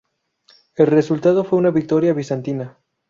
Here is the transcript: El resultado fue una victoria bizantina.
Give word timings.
El 0.73 0.87
resultado 0.87 1.43
fue 1.43 1.59
una 1.59 1.69
victoria 1.69 2.15
bizantina. 2.15 2.79